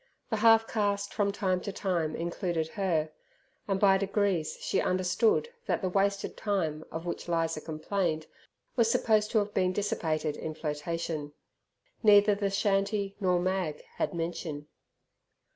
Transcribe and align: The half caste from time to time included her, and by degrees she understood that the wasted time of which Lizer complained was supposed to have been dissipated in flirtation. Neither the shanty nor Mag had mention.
The 0.31 0.37
half 0.37 0.65
caste 0.67 1.13
from 1.13 1.31
time 1.31 1.61
to 1.61 1.71
time 1.71 2.15
included 2.15 2.69
her, 2.69 3.11
and 3.67 3.79
by 3.79 3.99
degrees 3.99 4.57
she 4.59 4.81
understood 4.81 5.49
that 5.67 5.83
the 5.83 5.89
wasted 5.89 6.35
time 6.35 6.83
of 6.91 7.05
which 7.05 7.27
Lizer 7.27 7.61
complained 7.61 8.25
was 8.75 8.89
supposed 8.89 9.29
to 9.29 9.37
have 9.37 9.53
been 9.53 9.73
dissipated 9.73 10.35
in 10.37 10.55
flirtation. 10.55 11.33
Neither 12.01 12.33
the 12.33 12.49
shanty 12.49 13.15
nor 13.19 13.37
Mag 13.39 13.83
had 13.97 14.15
mention. 14.15 14.65